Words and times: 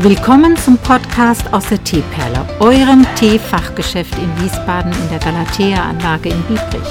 Willkommen 0.00 0.54
zum 0.58 0.76
Podcast 0.76 1.50
aus 1.54 1.70
der 1.70 1.82
Teeperle, 1.82 2.46
eurem 2.60 3.06
Teefachgeschäft 3.14 4.12
in 4.18 4.42
Wiesbaden 4.42 4.92
in 4.92 5.08
der 5.08 5.18
Galatea-Anlage 5.20 6.28
in 6.28 6.42
Biebrich. 6.42 6.88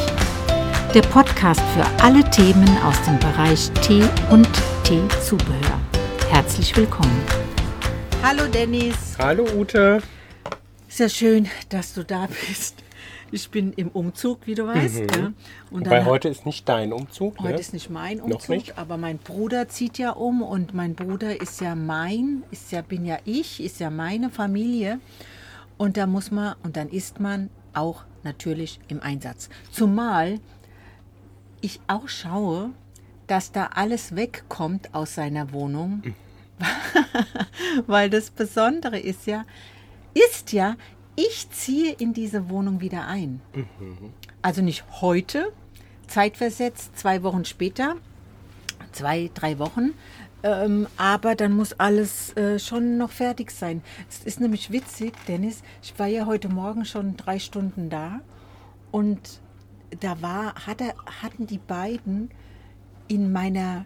Der 0.91 1.04
Podcast 1.04 1.62
für 1.76 1.86
alle 2.04 2.28
Themen 2.31 2.68
aus 2.83 2.99
dem 3.04 3.20
Bereich 3.20 3.70
Tee 3.83 4.04
und 4.31 4.49
Teezubehör. 4.84 5.80
Herzlich 6.31 6.76
willkommen. 6.76 7.21
Hallo 8.23 8.48
Dennis. 8.52 8.95
Hallo 9.20 9.45
Ute. 9.55 10.02
Sehr 10.90 11.09
schön, 11.09 11.48
dass 11.70 11.94
du 11.94 12.03
da 12.03 12.27
bist. 12.48 12.84
Ich 13.32 13.50
bin 13.50 13.73
im 13.73 13.89
Umzug, 13.89 14.39
wie 14.46 14.55
du 14.55 14.68
weißt. 14.68 15.02
Mhm. 15.02 15.08
Gell? 15.08 15.34
Und 15.71 15.86
Wobei 15.86 16.05
heute 16.05 16.30
ist 16.30 16.46
nicht 16.46 16.70
dein 16.70 16.94
Umzug. 16.94 17.40
Heute 17.40 17.54
ne? 17.54 17.59
ist 17.59 17.73
nicht 17.73 17.90
mein 17.90 18.21
Umzug, 18.21 18.50
nicht? 18.50 18.78
aber 18.78 18.98
mein 18.98 19.18
Bruder 19.18 19.68
zieht 19.68 19.98
ja 19.98 20.12
um 20.12 20.41
und 20.41 20.73
mein 20.73 20.95
Bruder 20.95 21.41
ist 21.41 21.62
ja 21.62 21.76
mein, 21.76 22.44
ist 22.52 22.72
ja 22.72 22.82
bin 22.82 23.05
ja 23.05 23.18
ich, 23.26 23.63
ist 23.63 23.80
ja 23.80 23.90
meine 23.90 24.30
Familie 24.30 24.99
und 25.77 25.98
da 25.98 26.08
muss 26.08 26.32
man 26.32 26.55
und 26.63 26.77
dann 26.77 26.90
ist 26.90 27.20
man 27.20 27.49
auch 27.73 28.04
natürlich 28.23 28.80
im 28.88 29.02
Einsatz. 29.02 29.49
Zumal 29.71 30.40
ich 31.62 31.80
auch 31.88 32.07
schaue, 32.07 32.71
dass 33.27 33.52
da 33.52 33.68
alles 33.73 34.16
wegkommt 34.16 34.94
aus 34.94 35.16
seiner 35.16 35.52
Wohnung, 35.52 36.04
weil 37.88 38.10
das 38.10 38.30
Besondere 38.30 38.99
ist 38.99 39.26
ja, 39.26 39.46
ist 40.13 40.54
ja, 40.54 40.76
ich 41.16 41.50
ziehe 41.50 41.94
in 41.94 42.14
diese 42.14 42.50
Wohnung 42.50 42.82
wieder 42.82 43.08
ein. 43.08 43.42
Also 44.42 44.62
nicht 44.62 44.84
heute, 45.02 45.52
zeitversetzt, 46.08 46.98
zwei 46.98 47.24
Wochen 47.24 47.46
später, 47.46 47.96
zwei, 48.91 49.30
drei 49.34 49.60
Wochen. 49.60 49.94
Ähm, 50.44 50.88
aber 50.98 51.36
dann 51.36 51.54
muss 51.54 51.74
alles 51.74 52.36
äh, 52.38 52.60
schon 52.60 52.98
noch 52.98 53.10
fertig 53.10 53.49
sein. 53.52 53.82
Es 54.10 54.24
ist 54.24 54.40
nämlich 54.40 54.72
witzig, 54.72 55.13
Dennis, 55.27 55.63
ich 55.82 55.98
war 55.98 56.07
ja 56.07 56.27
heute 56.27 56.49
Morgen 56.49 56.85
schon 56.85 57.18
drei 57.18 57.40
Stunden 57.40 57.90
da 57.90 58.22
und 58.91 59.41
da 60.00 60.22
war, 60.22 60.54
hatte, 60.68 60.94
hatten 61.22 61.48
die 61.48 61.57
beiden 61.57 62.29
in 63.07 63.32
meiner 63.32 63.85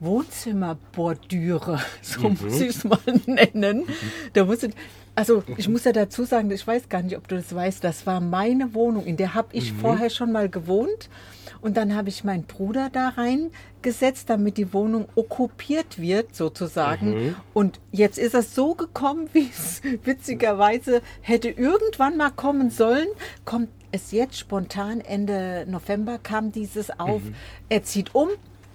Wohnzimmerbordüre, 0.00 1.80
so 2.02 2.28
muss 2.28 2.60
ich 2.60 2.70
es 2.70 2.84
mal 2.84 2.98
nennen. 3.26 3.84
Da 4.32 4.44
musste, 4.44 4.70
also 5.16 5.42
ich 5.56 5.68
muss 5.68 5.84
ja 5.84 5.92
dazu 5.92 6.24
sagen, 6.24 6.50
ich 6.50 6.66
weiß 6.66 6.88
gar 6.88 7.02
nicht, 7.02 7.16
ob 7.16 7.26
du 7.26 7.36
das 7.36 7.52
weißt, 7.54 7.82
das 7.82 8.06
war 8.06 8.20
meine 8.20 8.74
Wohnung, 8.74 9.06
in 9.06 9.16
der 9.16 9.34
habe 9.34 9.48
ich 9.52 9.72
vorher 9.72 10.10
schon 10.10 10.30
mal 10.30 10.48
gewohnt. 10.48 11.08
Und 11.62 11.76
dann 11.78 11.96
habe 11.96 12.10
ich 12.10 12.22
meinen 12.22 12.44
Bruder 12.44 12.90
da 12.92 13.08
reingesetzt, 13.08 14.28
damit 14.28 14.58
die 14.58 14.72
Wohnung 14.72 15.08
okkupiert 15.16 15.98
wird, 15.98 16.36
sozusagen. 16.36 17.34
Und 17.54 17.80
jetzt 17.90 18.18
ist 18.18 18.34
es 18.34 18.54
so 18.54 18.74
gekommen, 18.74 19.28
wie 19.32 19.48
es 19.50 19.80
witzigerweise 20.04 21.00
hätte 21.22 21.48
irgendwann 21.48 22.16
mal 22.18 22.30
kommen 22.30 22.70
sollen. 22.70 23.08
Kommt 23.44 23.70
es 23.90 24.12
jetzt 24.12 24.38
spontan, 24.38 25.00
Ende 25.00 25.64
November 25.68 26.18
kam 26.22 26.52
dieses 26.52 26.90
auf. 27.00 27.22
Er 27.68 27.82
zieht 27.82 28.14
um. 28.14 28.28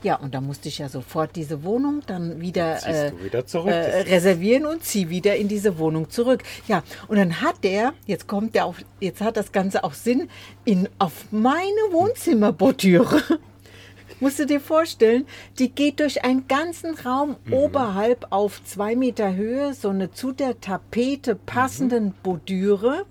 Ja, 0.04 0.16
und 0.16 0.34
da 0.34 0.42
musste 0.42 0.68
ich 0.68 0.80
ja 0.80 0.90
sofort 0.90 1.36
diese 1.36 1.64
Wohnung 1.64 2.02
dann 2.08 2.42
wieder, 2.42 2.80
du 2.80 3.24
wieder 3.24 3.46
zurück. 3.46 3.72
äh, 3.72 4.02
reservieren 4.02 4.66
und 4.66 4.84
zieh 4.84 5.10
wieder 5.10 5.36
in 5.36 5.48
diese 5.48 5.78
Wohnung 5.78 6.10
zurück. 6.10 6.44
Ja, 6.68 6.84
und 7.08 7.18
dann 7.18 7.42
hat 7.42 7.64
der, 7.64 7.94
jetzt 8.08 8.28
kommt 8.28 8.56
der 8.56 8.66
auch, 8.66 8.76
jetzt 9.00 9.22
hat 9.22 9.38
das 9.38 9.52
Ganze 9.52 9.84
auch 9.84 9.94
Sinn, 9.94 10.30
in, 10.66 10.90
auf 10.98 11.26
meine 11.32 11.62
Wohnzimmerbordüre. 11.92 13.22
Musst 14.20 14.40
du 14.40 14.46
dir 14.46 14.60
vorstellen, 14.60 15.26
die 15.58 15.70
geht 15.70 16.00
durch 16.00 16.24
einen 16.24 16.48
ganzen 16.48 16.94
Raum 16.94 17.38
oberhalb 17.50 18.28
auf 18.30 18.64
zwei 18.64 18.96
Meter 18.96 19.34
Höhe, 19.36 19.74
so 19.74 19.90
eine 19.90 20.12
zu 20.12 20.32
der 20.32 20.62
Tapete 20.62 21.36
passenden 21.36 22.14
Bordüre, 22.22 23.06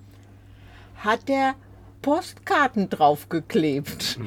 hat 0.97 1.29
der 1.29 1.55
Postkarten 2.03 2.89
draufgeklebt. 2.91 4.19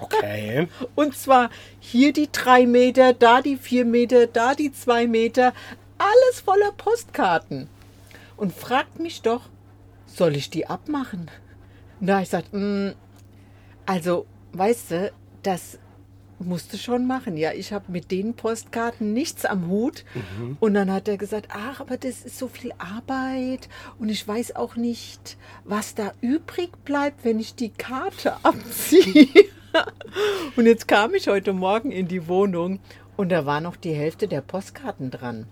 Okay. 0.00 0.68
Und 0.94 1.16
zwar 1.16 1.50
hier 1.78 2.12
die 2.12 2.30
drei 2.30 2.66
Meter, 2.66 3.12
da 3.12 3.42
die 3.42 3.56
vier 3.56 3.84
Meter, 3.84 4.26
da 4.26 4.54
die 4.54 4.72
zwei 4.72 5.06
Meter. 5.06 5.52
Alles 5.98 6.40
voller 6.40 6.72
Postkarten. 6.72 7.68
Und 8.36 8.54
fragt 8.54 8.98
mich 8.98 9.22
doch, 9.22 9.42
soll 10.06 10.36
ich 10.36 10.50
die 10.50 10.66
abmachen? 10.66 11.30
Na, 12.00 12.22
ich 12.22 12.30
sag, 12.30 12.52
mm, 12.52 12.92
also, 13.86 14.26
weißt 14.52 14.90
du, 14.90 15.12
das 15.42 15.78
musste 16.40 16.78
schon 16.78 17.06
machen. 17.06 17.36
Ja, 17.36 17.52
ich 17.52 17.72
habe 17.72 17.92
mit 17.92 18.10
den 18.10 18.34
Postkarten 18.34 19.12
nichts 19.12 19.44
am 19.44 19.68
Hut. 19.68 20.04
Und 20.60 20.74
dann 20.74 20.90
hat 20.92 21.08
er 21.08 21.16
gesagt, 21.16 21.48
ach, 21.50 21.80
aber 21.80 21.96
das 21.96 22.22
ist 22.22 22.38
so 22.38 22.48
viel 22.48 22.72
Arbeit 22.78 23.68
und 23.98 24.08
ich 24.08 24.26
weiß 24.26 24.56
auch 24.56 24.76
nicht, 24.76 25.36
was 25.64 25.94
da 25.94 26.12
übrig 26.20 26.70
bleibt, 26.84 27.24
wenn 27.24 27.38
ich 27.38 27.54
die 27.54 27.70
Karte 27.70 28.34
abziehe. 28.42 29.28
und 30.56 30.66
jetzt 30.66 30.88
kam 30.88 31.14
ich 31.14 31.28
heute 31.28 31.52
Morgen 31.52 31.92
in 31.92 32.08
die 32.08 32.26
Wohnung 32.26 32.80
und 33.16 33.28
da 33.30 33.46
war 33.46 33.60
noch 33.60 33.76
die 33.76 33.92
Hälfte 33.92 34.28
der 34.28 34.40
Postkarten 34.40 35.10
dran. 35.10 35.46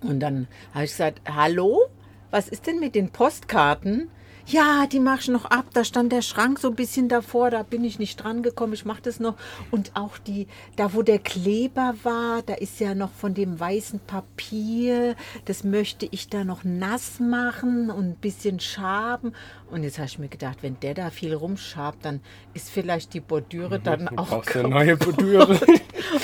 Und 0.00 0.20
dann 0.20 0.48
habe 0.72 0.84
ich 0.84 0.92
gesagt, 0.92 1.20
hallo, 1.28 1.82
was 2.30 2.48
ist 2.48 2.66
denn 2.66 2.80
mit 2.80 2.94
den 2.94 3.10
Postkarten? 3.10 4.08
Ja, 4.50 4.86
die 4.90 4.98
mache 4.98 5.20
ich 5.20 5.28
noch 5.28 5.44
ab. 5.44 5.66
Da 5.74 5.84
stand 5.84 6.10
der 6.10 6.22
Schrank 6.22 6.58
so 6.58 6.68
ein 6.68 6.74
bisschen 6.74 7.08
davor, 7.08 7.50
da 7.50 7.62
bin 7.62 7.84
ich 7.84 8.00
nicht 8.00 8.16
dran 8.16 8.42
gekommen. 8.42 8.72
Ich 8.72 8.84
mache 8.84 9.00
das 9.02 9.20
noch. 9.20 9.36
Und 9.70 9.92
auch 9.94 10.18
die, 10.18 10.48
da 10.74 10.92
wo 10.92 11.02
der 11.02 11.20
Kleber 11.20 11.94
war, 12.02 12.42
da 12.42 12.54
ist 12.54 12.80
ja 12.80 12.96
noch 12.96 13.12
von 13.12 13.32
dem 13.34 13.60
weißen 13.60 14.00
Papier. 14.00 15.14
Das 15.44 15.62
möchte 15.62 16.08
ich 16.10 16.28
da 16.28 16.42
noch 16.42 16.64
nass 16.64 17.20
machen 17.20 17.90
und 17.90 18.08
ein 18.08 18.16
bisschen 18.16 18.58
schaben. 18.58 19.34
Und 19.70 19.84
jetzt 19.84 19.98
habe 19.98 20.06
ich 20.08 20.18
mir 20.18 20.28
gedacht, 20.28 20.58
wenn 20.62 20.80
der 20.80 20.94
da 20.94 21.10
viel 21.10 21.34
rumschabt, 21.34 22.04
dann 22.04 22.20
ist 22.52 22.70
vielleicht 22.70 23.14
die 23.14 23.20
Bordüre 23.20 23.78
dann 23.78 24.06
Du 24.06 24.18
auch 24.18 24.28
brauchst 24.28 24.56
eine 24.56 24.68
neue 24.68 24.96
Bordüre. 24.96 25.60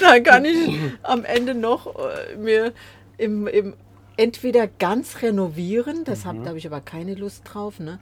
dann 0.00 0.22
kann 0.24 0.44
ich 0.44 0.68
am 1.04 1.24
Ende 1.24 1.54
noch 1.54 1.94
äh, 1.94 2.36
mir 2.36 2.72
im, 3.18 3.46
im 3.46 3.74
entweder 4.16 4.66
ganz 4.66 5.22
renovieren, 5.22 6.04
das 6.04 6.24
hab, 6.24 6.42
da 6.42 6.48
habe 6.50 6.58
ich 6.58 6.66
aber 6.66 6.80
keine 6.80 7.14
Lust 7.14 7.42
drauf, 7.44 7.80
ne? 7.80 7.98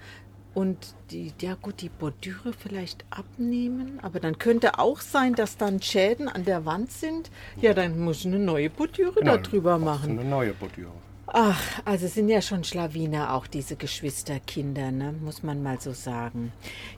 Und 0.54 0.94
die, 1.10 1.32
ja 1.40 1.56
gut, 1.60 1.80
die 1.80 1.88
Bordüre 1.88 2.52
vielleicht 2.52 3.04
abnehmen, 3.10 3.98
aber 4.02 4.20
dann 4.20 4.38
könnte 4.38 4.78
auch 4.78 5.00
sein, 5.00 5.34
dass 5.34 5.56
dann 5.56 5.82
Schäden 5.82 6.28
an 6.28 6.44
der 6.44 6.64
Wand 6.64 6.92
sind. 6.92 7.30
Ja, 7.60 7.74
dann 7.74 7.98
muss 7.98 8.20
ich 8.20 8.26
eine 8.26 8.38
neue 8.38 8.70
Bordüre 8.70 9.14
Genau, 9.14 9.36
da 9.36 9.42
drüber 9.42 9.78
du 9.78 9.84
brauchst 9.84 10.02
machen. 10.02 10.18
Eine 10.18 10.28
neue 10.28 10.52
Bordüre. 10.52 10.92
Ach, 11.26 11.60
also 11.84 12.06
es 12.06 12.14
sind 12.14 12.28
ja 12.28 12.40
schon 12.40 12.62
Schlawiner 12.62 13.34
auch 13.34 13.48
diese 13.48 13.74
Geschwisterkinder, 13.74 14.92
ne? 14.92 15.14
muss 15.20 15.42
man 15.42 15.62
mal 15.64 15.80
so 15.80 15.92
sagen. 15.92 16.52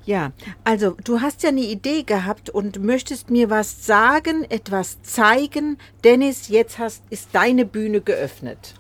Ja, 0.04 0.32
also 0.64 0.96
du 1.04 1.22
hast 1.22 1.42
ja 1.42 1.48
eine 1.48 1.62
Idee 1.62 2.02
gehabt 2.02 2.50
und 2.50 2.82
möchtest 2.82 3.30
mir 3.30 3.48
was 3.48 3.86
sagen, 3.86 4.44
etwas 4.50 5.00
zeigen. 5.00 5.78
Dennis, 6.04 6.48
jetzt 6.48 6.78
hast, 6.78 7.02
ist 7.08 7.30
deine 7.32 7.64
Bühne 7.64 8.02
geöffnet. 8.02 8.74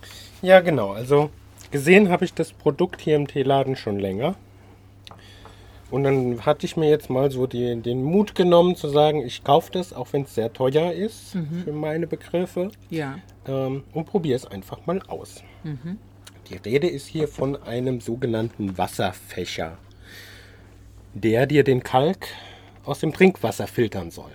Ja, 0.46 0.60
genau. 0.60 0.92
Also 0.92 1.30
gesehen 1.72 2.08
habe 2.08 2.24
ich 2.24 2.32
das 2.32 2.52
Produkt 2.52 3.00
hier 3.00 3.16
im 3.16 3.26
Teeladen 3.26 3.74
schon 3.74 3.98
länger. 3.98 4.36
Und 5.90 6.04
dann 6.04 6.46
hatte 6.46 6.66
ich 6.66 6.76
mir 6.76 6.88
jetzt 6.88 7.10
mal 7.10 7.32
so 7.32 7.48
die, 7.48 7.82
den 7.82 8.04
Mut 8.04 8.36
genommen 8.36 8.76
zu 8.76 8.88
sagen, 8.88 9.22
ich 9.26 9.42
kaufe 9.42 9.72
das, 9.72 9.92
auch 9.92 10.12
wenn 10.12 10.22
es 10.22 10.36
sehr 10.36 10.52
teuer 10.52 10.92
ist 10.92 11.36
für 11.64 11.72
meine 11.72 12.06
Begriffe. 12.06 12.70
Ja. 12.90 13.18
ähm, 13.48 13.82
und 13.92 14.06
probiere 14.06 14.36
es 14.36 14.46
einfach 14.46 14.86
mal 14.86 15.02
aus. 15.08 15.42
Die 16.48 16.56
Rede 16.56 16.86
ist 16.86 17.08
hier 17.08 17.26
von 17.26 17.60
einem 17.64 18.00
sogenannten 18.00 18.78
Wasserfächer, 18.78 19.78
der 21.14 21.46
dir 21.46 21.64
den 21.64 21.82
Kalk 21.82 22.28
aus 22.84 23.00
dem 23.00 23.12
Trinkwasser 23.12 23.66
filtern 23.66 24.12
soll. 24.12 24.30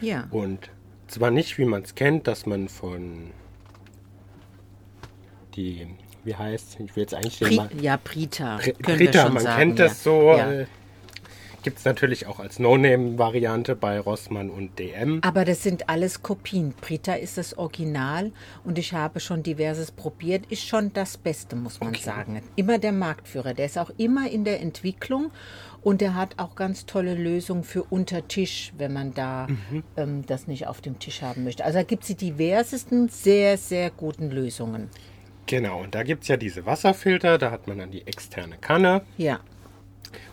Ja. 0.00 0.28
Und 0.30 0.70
zwar 1.08 1.32
nicht, 1.32 1.58
wie 1.58 1.64
man 1.64 1.82
es 1.82 1.96
kennt, 1.96 2.28
dass 2.28 2.46
man 2.46 2.68
von 2.68 3.32
die, 5.56 5.86
wie 6.24 6.34
heißt, 6.34 6.78
ich 6.80 6.96
will 6.96 7.02
jetzt 7.02 7.14
eigentlich 7.14 7.38
den 7.38 7.48
Pri 7.48 7.56
mal, 7.56 7.68
ja, 7.80 7.96
Prita. 7.96 8.56
Pri- 8.56 8.72
Prita, 8.82 9.28
man 9.28 9.42
sagen, 9.42 9.58
kennt 9.58 9.78
ja. 9.78 9.84
das 9.86 10.02
so. 10.02 10.34
Ja. 10.36 10.52
Äh, 10.52 10.66
Gibt 11.62 11.78
es 11.78 11.86
natürlich 11.86 12.26
auch 12.26 12.40
als 12.40 12.58
No-Name-Variante 12.58 13.74
bei 13.74 13.98
Rossmann 13.98 14.50
und 14.50 14.78
DM. 14.78 15.20
Aber 15.22 15.46
das 15.46 15.62
sind 15.62 15.88
alles 15.88 16.22
Kopien. 16.22 16.74
Prita 16.78 17.14
ist 17.14 17.38
das 17.38 17.56
Original 17.56 18.32
und 18.64 18.76
ich 18.78 18.92
habe 18.92 19.18
schon 19.18 19.42
diverses 19.42 19.90
probiert. 19.90 20.44
Ist 20.50 20.66
schon 20.66 20.92
das 20.92 21.16
Beste, 21.16 21.56
muss 21.56 21.80
man 21.80 21.94
sagen. 21.94 22.42
Immer 22.56 22.78
der 22.78 22.92
Marktführer. 22.92 23.54
Der 23.54 23.64
ist 23.64 23.78
auch 23.78 23.90
immer 23.96 24.30
in 24.30 24.44
der 24.44 24.60
Entwicklung 24.60 25.30
und 25.80 26.02
der 26.02 26.14
hat 26.14 26.38
auch 26.38 26.54
ganz 26.54 26.84
tolle 26.84 27.14
Lösungen 27.14 27.64
für 27.64 27.82
unter 27.84 28.28
Tisch, 28.28 28.74
wenn 28.76 28.92
man 28.92 29.14
da 29.14 29.46
ähm, 29.96 30.26
das 30.26 30.46
nicht 30.46 30.66
auf 30.66 30.82
dem 30.82 30.98
Tisch 30.98 31.22
haben 31.22 31.44
möchte. 31.44 31.64
Also 31.64 31.78
da 31.78 31.82
gibt 31.84 32.02
es 32.02 32.08
die 32.08 32.14
diversesten, 32.14 33.08
sehr, 33.08 33.56
sehr 33.56 33.90
guten 33.90 34.30
Lösungen. 34.30 34.90
Genau, 35.46 35.82
und 35.82 35.94
da 35.94 36.02
gibt 36.02 36.22
es 36.22 36.28
ja 36.28 36.36
diese 36.36 36.64
Wasserfilter, 36.66 37.36
da 37.38 37.50
hat 37.50 37.66
man 37.68 37.78
dann 37.78 37.90
die 37.90 38.06
externe 38.06 38.56
Kanne. 38.56 39.02
Ja. 39.18 39.40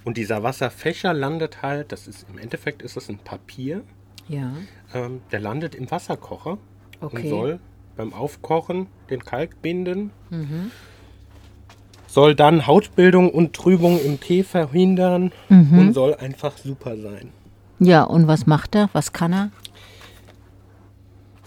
Und 0.05 0.17
dieser 0.17 0.41
Wasserfächer 0.43 1.13
landet 1.13 1.61
halt, 1.61 1.91
das 1.91 2.07
ist 2.07 2.25
im 2.31 2.37
Endeffekt 2.37 2.81
ist 2.81 2.95
es 2.97 3.09
ein 3.09 3.17
Papier, 3.17 3.81
Ja. 4.27 4.51
ähm, 4.93 5.21
der 5.31 5.39
landet 5.39 5.75
im 5.75 5.89
Wasserkocher 5.91 6.57
und 7.01 7.07
Okay. 7.07 7.29
soll 7.29 7.59
beim 7.97 8.13
Aufkochen 8.13 8.87
den 9.09 9.23
Kalk 9.25 9.61
binden. 9.61 10.11
Soll 12.07 12.35
dann 12.35 12.67
Hautbildung 12.67 13.29
und 13.31 13.53
Trübung 13.53 13.99
im 14.03 14.19
Tee 14.19 14.43
verhindern 14.43 15.31
und 15.49 15.93
soll 15.93 16.15
einfach 16.15 16.57
super 16.57 16.97
sein. 16.97 17.29
Ja, 17.79 18.03
und 18.03 18.27
was 18.27 18.45
macht 18.45 18.75
er? 18.75 18.89
Was 18.93 19.11
kann 19.13 19.33
er? 19.33 19.49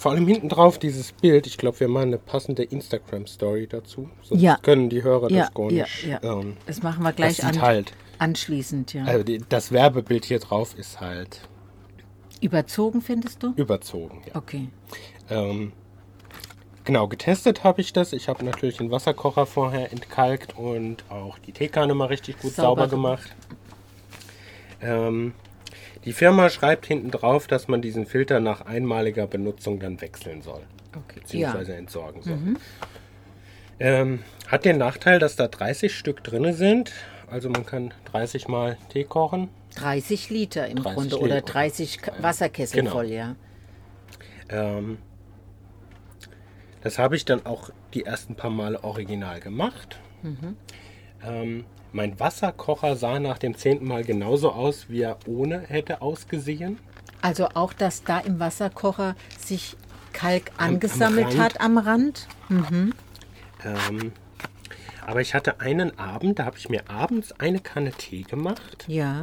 Vor 0.04 0.12
allem 0.12 0.26
hinten 0.26 0.50
drauf 0.50 0.78
dieses 0.78 1.12
Bild. 1.12 1.46
Ich 1.46 1.56
glaube, 1.56 1.80
wir 1.80 1.88
machen 1.88 2.08
eine 2.08 2.18
passende 2.18 2.62
Instagram-Story 2.62 3.68
dazu. 3.68 4.10
Sonst 4.20 4.42
Ja. 4.42 4.58
können 4.60 4.90
die 4.90 5.02
Hörer 5.02 5.30
Ja, 5.30 5.44
das 5.46 5.54
gar 5.54 5.70
ja, 5.70 5.84
nicht. 5.84 6.04
ja. 6.04 6.20
Ähm, 6.22 6.58
Das 6.66 6.82
machen 6.82 7.02
wir 7.02 7.14
gleich 7.14 7.42
an, 7.42 7.62
halt. 7.62 7.94
anschließend, 8.18 8.92
ja. 8.92 9.04
Also 9.04 9.24
die, 9.24 9.42
das 9.48 9.72
Werbebild 9.72 10.26
hier 10.26 10.40
drauf 10.40 10.74
ist 10.76 11.00
halt 11.00 11.48
Überzogen 12.42 13.00
findest 13.00 13.42
du? 13.42 13.54
überzogen. 13.56 14.20
Ja. 14.26 14.36
Okay. 14.36 14.68
Ähm, 15.30 15.72
genau, 16.84 17.08
getestet 17.08 17.64
habe 17.64 17.80
ich 17.80 17.94
das. 17.94 18.12
Ich 18.12 18.28
habe 18.28 18.44
natürlich 18.44 18.76
den 18.76 18.90
Wasserkocher 18.90 19.46
vorher 19.46 19.90
entkalkt 19.90 20.54
und 20.58 21.02
auch 21.08 21.38
die 21.38 21.52
Teekanne 21.52 21.94
mal 21.94 22.08
richtig 22.08 22.38
gut 22.40 22.52
Sauber 22.52 22.82
sauber, 22.82 22.88
gemacht. 22.88 23.34
Ähm, 24.82 25.32
die 26.04 26.12
Firma 26.12 26.50
schreibt 26.50 26.86
hinten 26.86 27.10
drauf, 27.10 27.46
dass 27.46 27.68
man 27.68 27.80
diesen 27.82 28.06
Filter 28.06 28.40
nach 28.40 28.62
einmaliger 28.62 29.26
Benutzung 29.26 29.78
dann 29.80 30.00
wechseln 30.00 30.42
soll. 30.42 30.62
okay. 30.94 31.20
beziehungsweise 31.20 31.74
entsorgen 31.74 32.22
soll. 32.22 32.38
Ähm, 33.80 34.22
hat 34.46 34.64
den 34.64 34.78
Nachteil, 34.78 35.18
dass 35.18 35.36
da 35.36 35.48
30 35.48 35.96
Stück 35.96 36.22
drin 36.22 36.52
sind. 36.52 36.92
Also 37.28 37.48
man 37.48 37.66
kann 37.66 37.92
30 38.12 38.46
Mal 38.48 38.76
Tee 38.90 39.04
kochen. 39.04 39.48
30 39.76 40.30
Liter 40.30 40.68
im 40.68 40.76
30 40.76 40.94
Grunde 40.94 41.18
oder 41.18 41.34
Liter. 41.36 41.52
30 41.52 41.98
K- 42.02 42.12
Wasserkessel 42.20 42.80
Genau. 42.80 42.92
voll, 42.92 43.06
ja. 43.10 43.34
Ähm, 44.50 44.98
das 46.82 46.98
habe 46.98 47.16
ich 47.16 47.24
dann 47.24 47.44
auch 47.46 47.70
die 47.94 48.04
ersten 48.04 48.36
paar 48.36 48.50
Male 48.50 48.84
original 48.84 49.40
gemacht. 49.40 49.98
Ähm, 51.26 51.64
mein 51.94 52.18
Wasserkocher 52.18 52.96
sah 52.96 53.20
nach 53.20 53.38
dem 53.38 53.56
zehnten 53.56 53.86
Mal 53.86 54.04
genauso 54.04 54.50
aus, 54.50 54.86
wie 54.88 55.02
er 55.02 55.16
ohne 55.26 55.60
hätte 55.60 56.02
ausgesehen. 56.02 56.78
Also 57.22 57.48
auch, 57.54 57.72
dass 57.72 58.02
da 58.02 58.18
im 58.18 58.40
Wasserkocher 58.40 59.14
sich 59.38 59.76
Kalk 60.12 60.50
am 60.56 60.74
angesammelt 60.74 61.28
Rand. 61.28 61.38
hat 61.38 61.60
am 61.60 61.78
Rand. 61.78 62.26
Ähm, 62.50 64.12
aber 65.06 65.20
ich 65.20 65.34
hatte 65.34 65.60
einen 65.60 65.98
Abend, 65.98 66.40
da 66.40 66.44
habe 66.44 66.58
ich 66.58 66.68
mir 66.68 66.90
abends 66.90 67.32
eine 67.40 67.60
Kanne 67.60 67.92
Tee 67.92 68.22
gemacht. 68.22 68.84
Ja. 68.88 69.22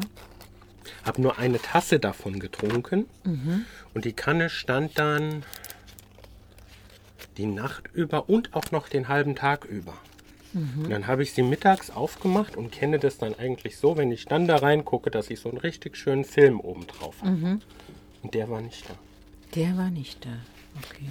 habe 1.05 1.21
nur 1.21 1.37
eine 1.37 1.59
Tasse 1.59 1.99
davon 1.99 2.39
getrunken 2.39 3.05
und 3.93 4.05
die 4.05 4.13
Kanne 4.13 4.49
stand 4.49 4.97
dann 4.97 5.43
die 7.37 7.45
Nacht 7.45 7.89
über 7.93 8.29
und 8.29 8.53
auch 8.55 8.71
noch 8.71 8.87
den 8.87 9.07
halben 9.07 9.35
Tag 9.35 9.65
über. 9.65 9.93
Und 10.53 10.89
dann 10.89 11.07
habe 11.07 11.23
ich 11.23 11.33
sie 11.33 11.43
mittags 11.43 11.89
aufgemacht 11.89 12.57
und 12.57 12.71
kenne 12.71 12.99
das 12.99 13.17
dann 13.17 13.35
eigentlich 13.35 13.77
so, 13.77 13.97
wenn 13.97 14.11
ich 14.11 14.25
dann 14.25 14.47
da 14.47 14.57
reingucke, 14.57 15.09
dass 15.09 15.29
ich 15.29 15.39
so 15.39 15.49
einen 15.49 15.57
richtig 15.57 15.95
schönen 15.95 16.25
Film 16.25 16.59
oben 16.59 16.87
drauf 16.87 17.15
habe. 17.21 17.59
Und 18.23 18.33
der 18.33 18.49
war 18.49 18.61
nicht 18.61 18.89
da. 18.89 18.93
Der 19.55 19.77
war 19.77 19.89
nicht 19.89 20.25
da. 20.25 20.31
Okay. 20.77 21.09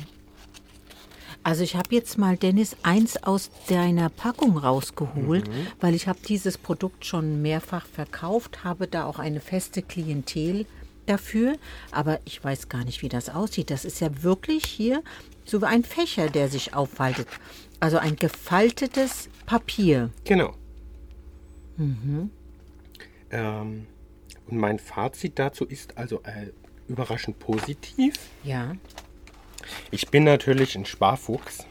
Also 1.43 1.63
ich 1.65 1.75
habe 1.75 1.95
jetzt 1.95 2.19
mal, 2.19 2.37
Dennis, 2.37 2.77
eins 2.83 3.23
aus 3.23 3.51
deiner 3.69 4.11
Packung 4.11 4.59
rausgeholt, 4.59 5.49
weil 5.81 5.95
ich 5.95 6.07
habe 6.07 6.19
dieses 6.27 6.59
Produkt 6.59 7.07
schon 7.07 7.41
mehrfach 7.41 7.87
verkauft, 7.87 8.63
habe 8.63 8.87
da 8.87 9.07
auch 9.07 9.19
eine 9.19 9.41
feste 9.41 9.81
Klientel 9.81 10.67
dafür, 11.07 11.57
aber 11.93 12.21
ich 12.27 12.45
weiß 12.45 12.69
gar 12.69 12.85
nicht, 12.85 13.01
wie 13.01 13.09
das 13.09 13.31
aussieht. 13.31 13.71
Das 13.71 13.87
ist 13.87 14.01
ja 14.01 14.23
wirklich 14.23 14.67
hier 14.67 15.03
so 15.47 15.63
wie 15.63 15.67
ein 15.67 15.83
Fächer, 15.83 16.29
der 16.29 16.49
sich 16.49 16.75
aufhaltet. 16.75 17.27
Also 17.81 17.99
ein 17.99 18.17
gefaltetes 18.17 19.29
Papier. 19.47 20.11
Genau. 20.25 20.55
Ähm, 23.31 23.87
und 24.49 24.57
mein 24.59 24.79
Fazit 24.79 25.39
dazu 25.39 25.65
ist 25.65 25.97
also 25.97 26.21
äh, 26.25 26.49
überraschend 26.89 27.39
positiv. 27.39 28.15
Ja. 28.45 28.75
Ich 29.91 30.09
bin 30.09 30.25
natürlich 30.25 30.77
ein 30.77 30.85
Sparfuchs 30.85 31.65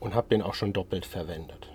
und 0.00 0.14
habe 0.14 0.28
den 0.28 0.42
auch 0.42 0.54
schon 0.54 0.72
doppelt 0.72 1.04
verwendet. 1.04 1.68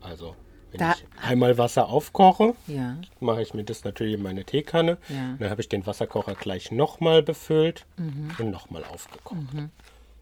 Also, 0.00 0.36
wenn 0.70 0.78
Da- 0.80 0.92
ich 0.92 1.04
einmal 1.22 1.56
Wasser 1.58 1.88
aufkoche, 1.88 2.54
Ja. 2.66 2.98
mache 3.20 3.42
ich 3.42 3.54
mir 3.54 3.64
das 3.64 3.84
natürlich 3.84 4.14
in 4.14 4.22
meine 4.22 4.44
Teekanne. 4.44 4.98
Ja. 5.08 5.36
Dann 5.38 5.50
habe 5.50 5.60
ich 5.60 5.68
den 5.68 5.86
Wasserkocher 5.86 6.34
gleich 6.34 6.70
nochmal 6.70 7.22
befüllt 7.22 7.86
und 7.96 8.50
nochmal 8.50 8.84
aufgekocht. 8.84 9.36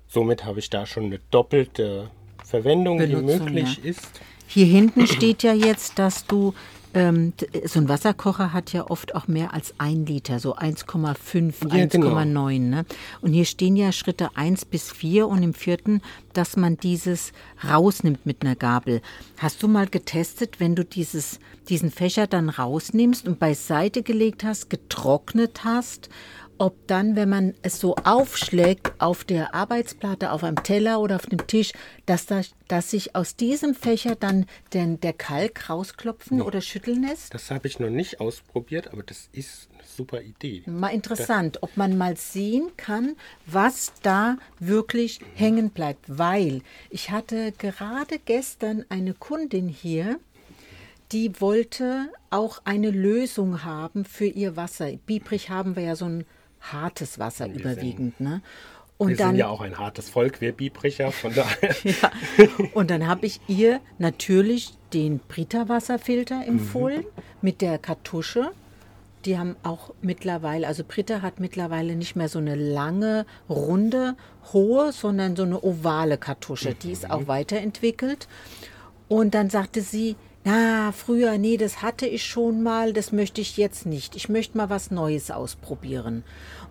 Somit 0.09 0.45
habe 0.45 0.59
ich 0.61 0.71
da 0.71 0.87
schon 0.87 1.05
eine 1.05 1.19
doppelte 1.31 2.11
Verwendung, 2.45 2.99
Benutzung, 2.99 3.47
die 3.47 3.53
möglich 3.53 3.81
ja. 3.83 3.91
ist. 3.91 4.21
Hier 4.47 4.67
hinten 4.67 5.07
steht 5.07 5.43
ja 5.43 5.55
jetzt, 5.55 5.99
dass 5.99 6.27
du, 6.27 6.53
ähm, 6.93 7.33
so 7.65 7.81
ein 7.81 7.89
Wasserkocher 7.89 8.53
hat 8.53 8.75
ja 8.75 8.91
oft 8.91 9.15
auch 9.15 9.27
mehr 9.27 9.55
als 9.55 9.73
ein 9.79 10.05
Liter, 10.05 10.39
so 10.41 10.57
1,5, 10.57 11.75
Ja, 11.75 11.87
genau. 11.87 12.17
1,9. 12.17 12.59
Ne? 12.59 12.85
Und 13.23 13.33
hier 13.33 13.47
stehen 13.47 13.77
ja 13.77 13.93
Schritte 13.93 14.37
1 14.37 14.67
bis 14.67 14.91
4 14.93 15.27
und 15.27 15.43
im 15.43 15.55
vierten, 15.55 16.03
dass 16.35 16.59
man 16.59 16.77
dieses 16.77 17.33
rausnimmt 17.67 18.27
mit 18.27 18.43
einer 18.43 18.57
Gabel. 18.57 19.01
Hast 19.39 19.63
du 19.63 19.69
mal 19.69 19.87
getestet, 19.87 20.61
wenn 20.61 20.75
du 20.75 20.85
dieses, 20.85 21.41
diesen 21.71 21.91
Fächer 21.91 22.27
dann 22.27 22.51
rausnimmst 22.51 23.27
und 23.27 23.39
beiseite 23.39 24.03
gelegt 24.03 24.45
hast, 24.45 24.69
getrocknet 24.69 25.65
hast, 25.65 26.11
ob 26.59 26.87
dann, 26.87 27.17
wenn 27.17 27.29
man 27.29 27.55
es 27.63 27.81
so 27.81 27.97
aufschlägt 27.97 28.93
auf 28.99 29.25
der 29.25 29.55
Arbeitsplatte, 29.55 30.33
auf 30.33 30.45
einem 30.45 30.63
Teller 30.63 31.01
oder 31.01 31.17
auf 31.17 31.27
dem 31.27 31.47
Tisch, 31.47 31.73
dass, 32.07 32.27
da, 32.27 32.43
dass 32.69 32.91
sich 32.91 33.17
aus 33.17 33.37
diesem 33.37 33.75
Fächer 33.75 34.15
dann 34.15 34.47
den, 34.73 35.01
der 35.01 35.13
Kalk 35.13 35.69
rausklopfen 35.69 36.41
oder 36.41 36.61
schütteln 36.61 37.03
lässt? 37.03 37.35
Das 37.35 37.51
habe 37.51 37.67
ich 37.69 37.81
noch 37.81 37.91
nicht 37.91 38.21
ausprobiert, 38.21 38.93
aber 38.93 39.03
das 39.03 39.29
ist 39.33 39.69
eine 39.75 39.83
super 39.87 40.23
Idee. 40.23 40.63
Mal 40.67 40.89
interessant, 40.89 41.63
ob 41.63 41.77
man 41.77 41.99
mal 41.99 42.17
sehen 42.17 42.69
kann, 42.77 43.17
was 43.47 43.93
da 44.03 44.37
wirklich 44.59 45.21
hängen 45.35 45.71
bleibt. 45.71 46.05
Weil 46.07 46.63
ich 46.91 47.11
hatte 47.11 47.53
gerade 47.53 48.19
gestern 48.25 48.85
eine 48.89 49.15
Kundin 49.15 49.69
hier, 49.69 50.19
die 51.13 51.41
wollte 51.41 52.09
auch 52.31 52.63
eine 52.65 52.91
Lösung 52.91 53.65
haben 53.65 54.05
für 54.05 54.27
ihr 54.27 54.57
Wasser. 54.57 54.93
Biebrich 55.07 55.51
haben 55.51 55.77
wir 55.77 55.83
ja 55.83 55.97
so 55.97 56.07
ein 56.07 56.25
hartes 56.63 57.19
Wasser 57.19 57.49
überwiegend. 57.49 58.21
Ne? 58.21 58.43
Und 58.99 59.11
Wir 59.11 59.17
dann, 59.17 59.29
sind 59.31 59.37
ja 59.39 59.49
auch 59.49 59.61
ein 59.61 59.79
hartes 59.79 60.09
Volk, 60.09 60.41
wir 60.41 60.53
Biebricher, 60.53 61.11
von 61.11 61.35
daher. 61.35 61.75
ja. 61.85 62.11
Und 62.73 62.91
dann 62.91 63.07
habe 63.09 63.27
ich 63.27 63.41
ihr 63.49 63.81
natürlich 63.99 64.75
den 64.93 65.19
Brita-Wasserfilter 65.19 66.47
empfohlen 66.47 67.05
mit 67.41 67.61
der 67.63 67.79
Kartusche. 67.79 68.53
Die 69.25 69.39
haben 69.39 69.57
auch 69.63 69.93
mittlerweile, 70.03 70.67
also 70.67 70.85
Brita 70.87 71.23
hat 71.23 71.41
mittlerweile 71.41 71.97
nicht 71.97 72.17
mehr 72.17 72.29
so 72.29 72.39
eine 72.39 72.55
lange, 72.55 73.27
runde, 73.49 74.17
hohe, 74.53 74.93
sondern 74.93 75.37
so 75.37 75.45
eine 75.45 75.63
ovale 75.63 76.19
Kartusche. 76.19 76.75
Die 76.75 76.93
ist 76.93 77.11
auch 77.11 77.27
weiterentwickelt. 77.27 78.29
Und 79.09 79.35
dann 79.35 79.51
sagte 79.51 79.81
sie, 79.81 80.17
na, 80.45 80.91
früher, 80.91 81.39
nee, 81.39 81.57
das 81.57 81.83
hatte 81.83 82.07
ich 82.07 82.27
schon 82.27 82.63
mal, 82.63 82.93
das 82.93 83.13
möchte 83.13 83.41
ich 83.41 83.57
jetzt 83.57 83.87
nicht. 83.87 84.17
Ich 84.17 84.29
möchte 84.29 84.57
mal 84.57 84.71
was 84.71 84.91
Neues 84.91 85.31
ausprobieren. 85.31 86.25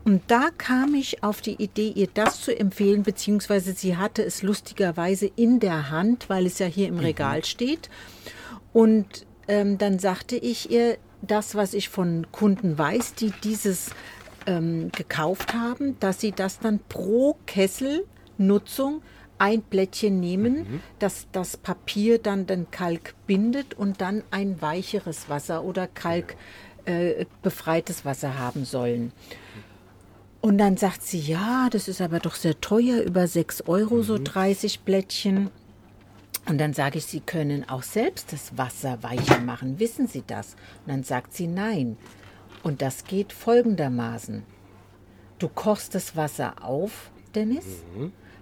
Und 0.04 0.24
da 0.28 0.50
kam 0.58 0.94
ich 0.94 1.24
auf 1.24 1.42
die 1.42 1.62
Idee, 1.62 1.90
ihr 1.90 2.10
das 2.14 2.42
zu 2.42 2.58
empfehlen, 2.58 3.04
beziehungsweise 3.04 3.74
sie 3.74 3.96
hatte 3.96 4.24
es 4.24 4.44
lustigerweise 4.44 5.32
in 5.36 5.60
der 5.60 5.90
Hand, 5.90 6.28
weil 6.28 6.48
es 6.48 6.60
ja 6.60 6.66
hier 6.66 6.88
im 6.90 7.00
Regal 7.00 7.46
steht. 7.46 7.90
Und 8.74 9.26
ähm, 9.48 9.78
dann 9.78 10.00
sagte 10.00 10.36
ich 10.36 10.70
ihr 10.70 10.98
das, 11.22 11.56
was 11.56 11.74
ich 11.74 11.88
von 11.88 12.28
Kunden 12.32 12.78
weiß, 12.78 13.14
die 13.14 13.32
dieses 13.44 13.92
ähm, 14.48 14.92
gekauft 14.92 15.54
haben, 15.54 16.00
dass 16.00 16.20
sie 16.20 16.32
das 16.32 16.60
dann 16.60 16.80
pro 16.90 17.38
Kesselnutzung 17.46 19.02
ein 19.42 19.64
Blättchen 19.64 20.20
nehmen, 20.20 20.82
dass 21.00 21.26
das 21.32 21.58
Papier 21.58 22.20
dann 22.20 22.46
den 22.46 22.70
Kalk 22.70 23.16
bindet 23.26 23.74
und 23.74 24.00
dann 24.00 24.24
ein 24.30 24.62
weicheres 24.62 25.30
Wasser 25.30 25.64
oder 25.64 25.88
kalkbefreites 25.88 26.36
äh, 26.86 27.26
befreites 27.42 28.06
Wasser 28.06 28.38
haben 28.38 28.66
sollen. 28.66 29.12
Und 30.42 30.60
dann 30.60 30.78
sagt 30.78 31.02
sie, 31.02 31.20
ja, 31.20 31.70
das 31.72 31.88
ist 31.88 32.02
aber 32.02 32.20
doch 32.20 32.36
sehr 32.36 32.62
teuer, 32.62 33.02
über 33.02 33.28
6 33.28 33.62
Euro 33.68 34.04
so 34.04 34.20
30 34.24 34.82
Blättchen. 34.82 35.50
Und 36.48 36.60
dann 36.60 36.74
sage 36.74 37.00
ich, 37.00 37.06
Sie 37.06 37.20
können 37.20 37.68
auch 37.68 37.84
selbst 37.84 38.34
das 38.34 38.58
Wasser 38.58 39.02
weicher 39.02 39.40
machen. 39.42 39.80
Wissen 39.80 40.08
Sie 40.08 40.24
das? 40.26 40.56
Und 40.86 40.94
dann 40.94 41.04
sagt 41.04 41.34
sie, 41.34 41.48
nein. 41.48 41.98
Und 42.62 42.82
das 42.84 43.06
geht 43.06 43.34
folgendermaßen. 43.34 44.44
Du 45.40 45.50
kochst 45.50 45.96
das 45.96 46.16
Wasser 46.16 46.64
auf, 46.64 47.10
Dennis, 47.34 47.66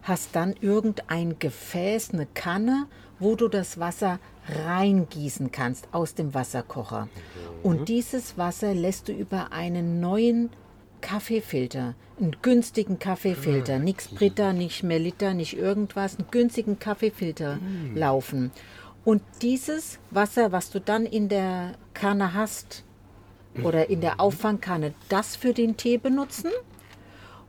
hast 0.10 0.36
dann 0.36 0.56
irgendein 0.60 1.39
Gefäß, 1.39 2.10
eine 2.13 2.25
Kanne, 2.25 2.88
wo 3.20 3.36
du 3.36 3.48
das 3.48 3.80
Wasser 3.80 4.20
reingießen 4.66 5.51
kannst 5.51 5.88
aus 5.94 6.16
dem 6.16 6.34
Wasserkocher. 6.34 7.08
Und 7.63 7.88
dieses 7.89 8.38
Wasser 8.38 8.74
lässt 8.74 9.08
du 9.08 9.13
über 9.13 9.51
einen 9.54 10.00
neuen 10.00 10.50
Kaffeefilter, 11.01 11.96
einen 12.20 12.36
günstigen 12.42 13.00
Kaffeefilter, 13.00 13.75
Ah, 13.75 13.80
nichts 13.80 14.08
Brita, 14.10 14.51
nicht 14.54 14.84
Melita, 14.84 15.34
nicht 15.34 15.56
irgendwas, 15.58 16.18
einen 16.18 16.28
günstigen 16.32 16.80
Kaffeefilter 16.80 17.56
Mm. 17.58 17.96
laufen. 17.96 18.51
Und 19.06 19.22
dieses 19.42 20.00
Wasser, 20.12 20.51
was 20.51 20.72
du 20.72 20.82
dann 20.82 21.06
in 21.06 21.30
der 21.30 21.74
Kanne 21.94 22.34
hast 22.34 22.84
oder 23.63 23.89
in 23.89 24.01
der 24.01 24.20
Auffangkanne, 24.20 24.94
das 25.08 25.36
für 25.36 25.54
den 25.54 25.78
Tee 25.78 25.98
benutzen 25.98 26.51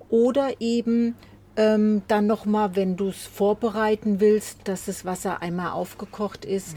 oder 0.09 0.61
eben 0.61 1.17
ähm, 1.57 2.03
dann 2.09 2.27
nochmal, 2.27 2.77
wenn 2.77 2.97
du 2.97 3.09
es 3.09 3.27
vorbereiten 3.27 4.21
willst, 4.21 4.69
dass 4.69 4.87
das 4.87 5.05
Wasser 5.05 5.43
einmal 5.43 5.73
aufgekocht 5.73 6.45
ist, 6.45 6.77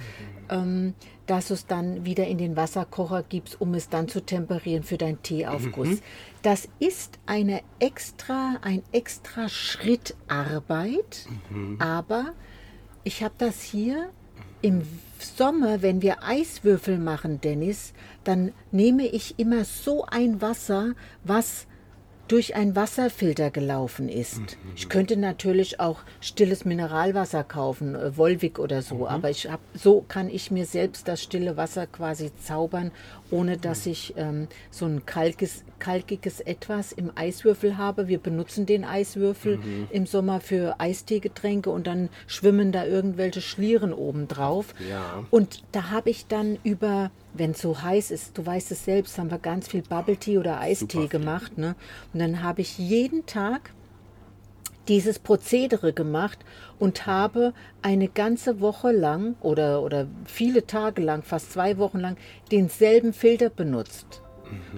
ähm, 0.49 0.93
dass 1.25 1.47
du 1.47 1.53
es 1.53 1.67
dann 1.67 2.05
wieder 2.05 2.27
in 2.27 2.37
den 2.37 2.55
Wasserkocher 2.55 3.23
gibst, 3.23 3.61
um 3.61 3.73
es 3.73 3.89
dann 3.89 4.07
zu 4.07 4.21
temperieren 4.21 4.83
für 4.83 4.97
deinen 4.97 5.21
Teeaufguss. 5.21 6.01
Das 6.41 6.67
ist 6.79 7.19
eine 7.25 7.61
extra, 7.79 8.57
ein 8.61 8.83
extra 8.91 9.47
Schritt 9.47 10.15
Arbeit, 10.27 11.27
aber 11.79 12.33
ich 13.03 13.23
habe 13.23 13.35
das 13.37 13.61
hier 13.61 14.09
im 14.61 14.81
Sommer, 15.19 15.81
wenn 15.81 16.01
wir 16.01 16.23
Eiswürfel 16.23 16.97
machen, 16.97 17.39
Dennis, 17.41 17.93
dann 18.23 18.51
nehme 18.71 19.05
ich 19.05 19.35
immer 19.37 19.63
so 19.65 20.05
ein 20.05 20.41
Wasser, 20.41 20.93
was 21.23 21.67
durch 22.27 22.55
einen 22.55 22.75
Wasserfilter 22.75 23.51
gelaufen 23.51 24.09
ist. 24.09 24.57
Ich 24.75 24.89
könnte 24.89 25.17
natürlich 25.17 25.79
auch 25.79 25.99
stilles 26.21 26.65
Mineralwasser 26.65 27.43
kaufen, 27.43 27.95
äh, 27.95 28.17
Volvic 28.17 28.59
oder 28.59 28.81
so, 28.81 29.07
aber 29.07 29.29
ich 29.29 29.49
hab, 29.51 29.59
so 29.73 30.03
kann 30.07 30.29
ich 30.29 30.49
mir 30.49 30.65
selbst 30.65 31.07
das 31.07 31.21
stille 31.21 31.57
Wasser 31.57 31.85
quasi 31.85 32.31
zaubern, 32.35 32.91
ohne 33.29 33.57
dass 33.57 33.85
ich 33.85 34.13
ähm, 34.17 34.47
so 34.71 34.85
ein 34.85 35.05
kalkes, 35.05 35.63
kalkiges 35.79 36.39
Etwas 36.39 36.91
im 36.91 37.11
Eiswürfel 37.15 37.77
habe. 37.77 38.07
Wir 38.07 38.19
benutzen 38.19 38.65
den 38.65 38.85
Eiswürfel 38.85 39.59
im 39.89 40.05
Sommer 40.05 40.39
für 40.39 40.79
Eisteegetränke 40.79 41.69
und 41.69 41.87
dann 41.87 42.09
schwimmen 42.27 42.71
da 42.71 42.85
irgendwelche 42.85 43.41
Schlieren 43.41 43.93
oben 43.93 44.27
drauf. 44.27 44.73
Ja. 44.89 45.25
Und 45.29 45.63
da 45.71 45.89
habe 45.89 46.09
ich 46.09 46.27
dann 46.27 46.57
über, 46.63 47.11
wenn 47.33 47.51
es 47.51 47.61
so 47.61 47.81
heiß 47.81 48.11
ist, 48.11 48.37
du 48.37 48.45
weißt 48.45 48.71
es 48.71 48.85
selbst, 48.85 49.17
haben 49.17 49.31
wir 49.31 49.39
ganz 49.39 49.67
viel 49.67 49.81
Bubble 49.81 50.17
Tea 50.17 50.37
oder 50.37 50.59
Eistee 50.59 50.99
viel. 51.01 51.07
gemacht. 51.07 51.57
Ne? 51.57 51.75
Und 52.13 52.19
dann 52.19 52.43
habe 52.43 52.61
ich 52.61 52.77
jeden 52.77 53.25
Tag 53.25 53.71
dieses 54.87 55.17
Prozedere 55.19 55.93
gemacht 55.93 56.39
und 56.77 57.05
habe 57.07 57.53
eine 57.81 58.09
ganze 58.09 58.59
Woche 58.59 58.91
lang 58.91 59.35
oder, 59.41 59.81
oder 59.81 60.07
viele 60.25 60.67
Tage 60.67 61.01
lang, 61.01 61.23
fast 61.23 61.53
zwei 61.53 61.77
Wochen 61.77 61.99
lang, 61.99 62.17
denselben 62.51 63.13
Filter 63.13 63.49
benutzt. 63.49 64.21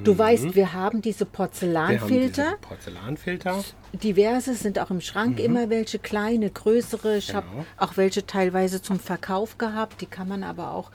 Du 0.06 0.18
weißt, 0.18 0.56
wir 0.56 0.72
haben 0.74 1.02
diese 1.02 1.26
Mhm. 1.26 1.30
Wir 1.32 1.40
haben 1.40 1.48
Porzellanfilter. 1.50 2.44
diese 2.44 2.58
Porzellanfilter. 2.62 3.64
Diverse 3.94 4.54
sind 4.54 4.80
auch 4.80 4.90
im 4.92 5.02
Schrank 5.02 5.40
immer 5.40 5.70
welche 5.70 6.00
kleine, 6.00 6.50
größere. 6.50 7.18
Ich 7.18 7.34
habe 7.34 7.48
Genau. 7.50 7.66
auch 7.78 7.98
welche 7.98 8.26
teilweise 8.26 8.82
zum 8.82 9.00
Verkauf 9.00 9.58
gehabt. 9.58 10.00
Die 10.02 10.06
kann 10.06 10.30
man 10.30 10.44
aber 10.44 10.72
auch 10.72 10.92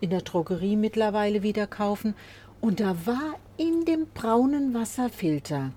in 0.00 0.10
der 0.10 0.22
Drogerie 0.22 0.76
mittlerweile 0.76 1.42
wieder 1.42 1.66
kaufen. 1.66 2.14
Und 2.60 2.80
da 2.80 2.96
war 3.06 3.36
in 3.56 3.84
dem 3.84 4.06
braunen 4.12 4.74
Wasserfilter 4.74 5.72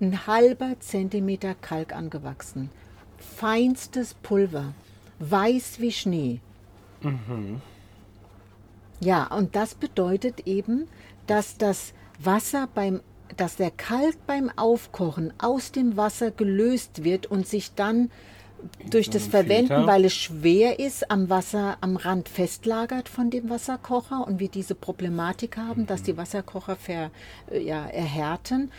ein 0.00 0.26
halber 0.26 0.76
Zentimeter 0.80 1.54
Kalk 1.54 1.94
angewachsen. 1.94 2.70
Feinstes 3.18 4.14
Pulver. 4.14 4.74
Weiß 5.18 5.80
wie 5.80 5.92
Schnee. 5.92 6.40
Ja, 9.00 9.26
und 9.26 9.56
das 9.56 9.74
bedeutet 9.74 10.46
eben, 10.46 10.88
dass 11.26 11.56
das 11.56 11.94
Wasser 12.18 12.68
beim, 12.74 13.00
dass 13.36 13.56
der 13.56 13.70
Kalk 13.70 14.16
beim 14.26 14.50
Aufkochen 14.56 15.32
aus 15.38 15.72
dem 15.72 15.96
Wasser 15.96 16.30
gelöst 16.30 17.04
wird 17.04 17.26
und 17.26 17.46
sich 17.46 17.74
dann 17.74 18.10
durch 18.90 19.10
das 19.10 19.26
Verwenden, 19.26 19.86
weil 19.86 20.04
es 20.04 20.14
schwer 20.14 20.78
ist, 20.78 21.10
am 21.10 21.28
Wasser 21.30 21.76
am 21.80 21.96
Rand 21.96 22.28
festlagert 22.28 23.08
von 23.08 23.30
dem 23.30 23.48
Wasserkocher 23.50 24.26
und 24.26 24.38
wir 24.40 24.48
diese 24.48 24.74
Problematik 24.74 25.56
haben, 25.56 25.86
dass 25.86 26.02
die 26.02 26.16
Wasserkocher 26.16 26.76
ver, 26.76 27.10
äh, 27.50 27.60
ja, 27.62 27.86
erhärten. 27.86 28.70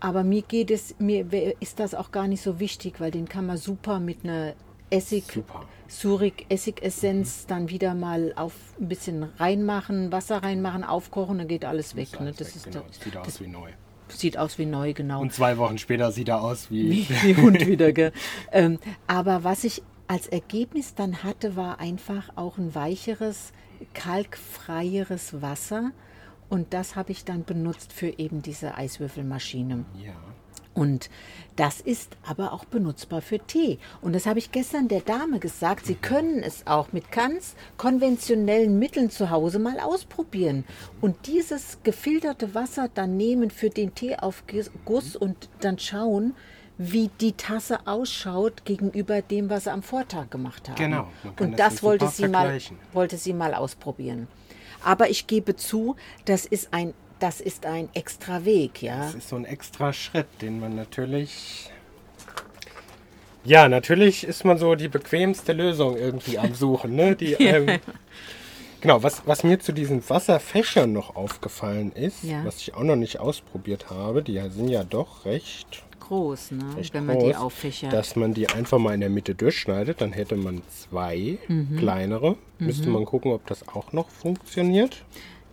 Aber 0.00 0.24
mir 0.24 0.42
geht 0.42 0.70
es, 0.70 0.96
mir 0.98 1.26
ist 1.60 1.78
das 1.78 1.94
auch 1.94 2.10
gar 2.10 2.26
nicht 2.26 2.42
so 2.42 2.58
wichtig, 2.58 3.00
weil 3.00 3.10
den 3.10 3.28
kann 3.28 3.46
man 3.46 3.56
super 3.56 4.00
mit 4.00 4.24
einer 4.24 4.54
Essig, 4.90 5.24
Super. 5.32 5.62
Surik, 5.88 6.44
Essigessenz 6.50 7.46
dann 7.46 7.70
wieder 7.70 7.94
mal 7.94 8.32
auf 8.36 8.52
ein 8.80 8.88
bisschen 8.88 9.22
reinmachen, 9.38 10.10
Wasser 10.12 10.42
reinmachen, 10.42 10.84
aufkochen, 10.84 11.38
dann 11.38 11.48
geht 11.48 11.64
alles 11.64 11.96
weg. 11.96 12.12
ne? 12.14 12.18
Alles 12.26 12.36
Das 12.36 12.48
weg, 12.48 12.56
ist 12.56 12.64
genau. 12.64 12.80
da- 12.80 12.86
Das 12.88 13.00
sieht 13.00 13.16
aus 13.16 13.40
wie 13.40 13.46
neu. 13.46 13.70
Sieht 14.08 14.38
aus 14.38 14.58
wie 14.58 14.66
neu, 14.66 14.92
genau. 14.92 15.20
Und 15.20 15.32
zwei 15.32 15.58
Wochen 15.58 15.78
später 15.78 16.12
sieht 16.12 16.28
er 16.28 16.42
aus 16.42 16.70
wie. 16.70 17.08
wie 17.22 17.36
Hund 17.36 17.66
wieder, 17.66 17.92
gell? 17.92 18.12
Ähm, 18.50 18.78
aber 19.06 19.44
was 19.44 19.64
ich 19.64 19.82
als 20.08 20.26
Ergebnis 20.26 20.94
dann 20.94 21.22
hatte, 21.22 21.56
war 21.56 21.80
einfach 21.80 22.30
auch 22.36 22.58
ein 22.58 22.74
weicheres, 22.74 23.52
kalkfreieres 23.94 25.40
Wasser. 25.40 25.92
Und 26.48 26.74
das 26.74 26.96
habe 26.96 27.12
ich 27.12 27.24
dann 27.24 27.44
benutzt 27.44 27.92
für 27.92 28.18
eben 28.18 28.42
diese 28.42 28.76
Eiswürfelmaschine. 28.76 29.86
Ja. 30.04 30.12
Und 30.74 31.10
das 31.56 31.80
ist 31.80 32.16
aber 32.26 32.52
auch 32.52 32.64
benutzbar 32.64 33.20
für 33.20 33.38
Tee. 33.38 33.78
Und 34.00 34.14
das 34.14 34.26
habe 34.26 34.38
ich 34.38 34.52
gestern 34.52 34.88
der 34.88 35.00
Dame 35.00 35.38
gesagt. 35.38 35.84
Sie 35.84 35.94
können 35.94 36.42
es 36.42 36.66
auch 36.66 36.92
mit 36.92 37.12
ganz 37.12 37.54
konventionellen 37.76 38.78
Mitteln 38.78 39.10
zu 39.10 39.30
Hause 39.30 39.58
mal 39.58 39.78
ausprobieren. 39.78 40.64
Und 41.00 41.26
dieses 41.26 41.78
gefilterte 41.82 42.54
Wasser 42.54 42.88
dann 42.92 43.16
nehmen 43.16 43.50
für 43.50 43.68
den 43.68 43.94
Teeaufguss 43.94 45.16
und 45.16 45.48
dann 45.60 45.78
schauen, 45.78 46.34
wie 46.78 47.10
die 47.20 47.32
Tasse 47.32 47.86
ausschaut 47.86 48.64
gegenüber 48.64 49.20
dem, 49.22 49.50
was 49.50 49.64
sie 49.64 49.72
am 49.72 49.82
Vortag 49.82 50.30
gemacht 50.30 50.68
haben. 50.68 50.76
Genau, 50.76 51.08
Und 51.38 51.58
das 51.58 51.74
das 51.74 51.82
wollte 51.82 52.08
sie, 52.08 52.28
mal, 52.28 52.58
wollte 52.92 53.18
sie 53.18 53.34
mal 53.34 53.54
ausprobieren. 53.54 54.26
Aber 54.84 55.10
ich 55.10 55.26
gebe 55.26 55.54
zu, 55.54 55.96
das 56.24 56.44
ist 56.44 56.72
ein, 56.72 56.94
das 57.22 57.40
ist 57.40 57.64
ein 57.66 57.88
extra 57.94 58.44
Weg, 58.44 58.82
ja. 58.82 58.98
Das 58.98 59.14
ist 59.14 59.28
so 59.28 59.36
ein 59.36 59.44
extra 59.44 59.92
Schritt, 59.92 60.26
den 60.40 60.60
man 60.60 60.74
natürlich. 60.74 61.70
Ja, 63.44 63.68
natürlich 63.68 64.24
ist 64.24 64.44
man 64.44 64.58
so 64.58 64.74
die 64.76 64.88
bequemste 64.88 65.52
Lösung 65.52 65.96
irgendwie 65.96 66.38
am 66.38 66.54
Suchen. 66.54 66.94
Ne? 66.94 67.16
Die, 67.16 67.32
ähm, 67.40 67.80
genau, 68.80 69.02
was, 69.02 69.22
was 69.26 69.42
mir 69.42 69.58
zu 69.58 69.72
diesen 69.72 70.08
Wasserfächern 70.08 70.92
noch 70.92 71.16
aufgefallen 71.16 71.90
ist, 71.92 72.22
Ja. 72.22 72.44
was 72.44 72.58
ich 72.58 72.74
auch 72.74 72.84
noch 72.84 72.96
nicht 72.96 73.18
ausprobiert 73.18 73.90
habe, 73.90 74.22
die 74.22 74.40
sind 74.50 74.68
ja 74.68 74.84
doch 74.84 75.24
recht, 75.24 75.82
groß, 75.98 76.52
ne? 76.52 76.76
recht 76.76 76.94
wenn 76.94 77.06
man 77.06 77.16
groß, 77.18 77.28
die 77.30 77.36
auffächert. 77.36 77.92
dass 77.92 78.14
man 78.16 78.32
die 78.34 78.48
einfach 78.48 78.78
mal 78.78 78.94
in 78.94 79.00
der 79.00 79.10
Mitte 79.10 79.34
durchschneidet. 79.34 80.00
Dann 80.00 80.12
hätte 80.12 80.36
man 80.36 80.62
zwei 80.68 81.38
Mhm. 81.48 81.76
kleinere. 81.78 82.36
Müsste 82.58 82.88
man 82.90 83.04
gucken, 83.04 83.32
ob 83.32 83.44
das 83.46 83.66
auch 83.68 83.92
noch 83.92 84.08
funktioniert. 84.08 85.04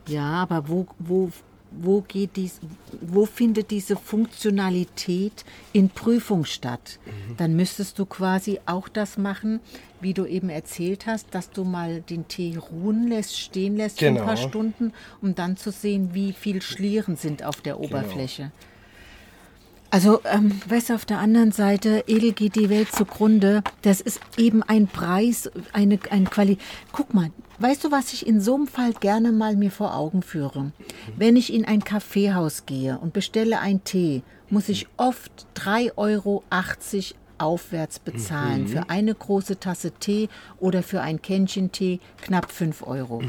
ja, 0.07 0.23
aber 0.43 0.67
wo, 0.67 0.85
wo, 0.99 1.29
wo, 1.71 2.01
geht 2.01 2.35
dies, 2.35 2.59
wo 3.01 3.25
findet 3.25 3.71
diese 3.71 3.95
Funktionalität 3.95 5.45
in 5.73 5.89
Prüfung 5.89 6.45
statt? 6.45 6.99
Mhm. 7.05 7.37
Dann 7.37 7.55
müsstest 7.55 7.99
du 7.99 8.05
quasi 8.05 8.59
auch 8.65 8.87
das 8.89 9.17
machen, 9.17 9.59
wie 10.01 10.13
du 10.13 10.25
eben 10.25 10.49
erzählt 10.49 11.05
hast, 11.05 11.27
dass 11.35 11.51
du 11.51 11.63
mal 11.63 12.01
den 12.01 12.27
Tee 12.27 12.57
ruhen 12.57 13.07
lässt, 13.07 13.37
stehen 13.37 13.75
lässt 13.77 13.99
für 13.99 14.07
ein 14.07 14.15
paar 14.15 14.35
Genau. 14.35 14.47
Stunden, 14.47 14.93
um 15.21 15.35
dann 15.35 15.57
zu 15.57 15.71
sehen, 15.71 16.09
wie 16.13 16.33
viel 16.33 16.61
Schlieren 16.61 17.15
sind 17.15 17.43
auf 17.43 17.61
der 17.61 17.79
Oberfläche. 17.79 18.51
Also, 19.91 20.21
ähm, 20.25 20.59
weißt 20.67 20.89
du, 20.89 20.93
auf 20.93 21.05
der 21.05 21.19
anderen 21.19 21.51
Seite, 21.51 22.03
edel 22.07 22.31
geht 22.33 22.55
die 22.55 22.69
Welt 22.69 22.91
zugrunde. 22.91 23.63
Das 23.81 24.01
ist 24.01 24.19
eben 24.37 24.61
ein 24.61 24.87
Preis, 24.87 25.49
eine, 25.73 25.99
ein 26.11 26.29
Quali. 26.29 26.57
Guck 26.91 27.13
mal, 27.13 27.31
weißt 27.57 27.83
du, 27.83 27.91
was 27.91 28.13
ich 28.13 28.27
in 28.27 28.39
so 28.39 28.55
einem 28.55 28.67
Fall 28.67 28.93
gerne 28.93 29.31
mal 29.31 29.55
mir 29.55 29.71
vor 29.71 29.95
Augen 29.95 30.21
führe? 30.21 30.71
Wenn 31.17 31.35
ich 31.35 31.51
in 31.51 31.65
ein 31.65 31.83
Kaffeehaus 31.83 32.65
gehe 32.67 32.99
und 32.99 33.13
bestelle 33.13 33.59
einen 33.59 33.83
Tee, 33.83 34.21
muss 34.49 34.69
ich 34.69 34.87
oft 34.97 35.47
3,80 35.55 35.93
Euro 35.97 36.43
aufwärts 37.39 37.99
bezahlen 37.99 38.67
für 38.67 38.89
eine 38.89 39.15
große 39.15 39.59
Tasse 39.59 39.91
Tee 39.91 40.29
oder 40.59 40.83
für 40.83 41.01
ein 41.01 41.21
Kännchen 41.21 41.71
Tee 41.71 41.99
knapp 42.21 42.51
5 42.51 42.85
Euro. 42.85 43.23